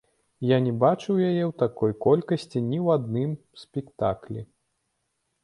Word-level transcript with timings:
Я 0.51 0.57
не 0.67 0.71
бачыў 0.83 1.19
яе 1.29 1.43
ў 1.47 1.49
такой 1.63 1.91
колькасці 2.07 2.63
ні 2.71 2.79
ў 2.85 2.97
адным 2.97 3.31
спектаклі. 3.67 4.41